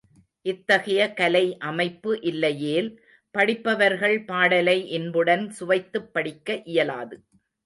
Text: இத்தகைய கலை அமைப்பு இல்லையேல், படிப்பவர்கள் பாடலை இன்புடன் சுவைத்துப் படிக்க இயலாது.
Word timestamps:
இத்தகைய 0.45 1.01
கலை 1.13 1.57
அமைப்பு 1.59 2.21
இல்லையேல், 2.21 2.89
படிப்பவர்கள் 3.35 4.23
பாடலை 4.23 4.89
இன்புடன் 4.89 5.49
சுவைத்துப் 5.49 6.13
படிக்க 6.13 6.61
இயலாது. 6.65 7.17